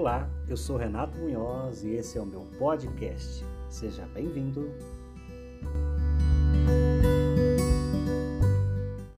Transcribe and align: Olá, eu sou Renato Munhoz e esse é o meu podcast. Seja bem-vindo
Olá, 0.00 0.26
eu 0.48 0.56
sou 0.56 0.78
Renato 0.78 1.18
Munhoz 1.18 1.84
e 1.84 1.90
esse 1.90 2.16
é 2.16 2.22
o 2.22 2.24
meu 2.24 2.46
podcast. 2.58 3.44
Seja 3.68 4.06
bem-vindo 4.14 4.66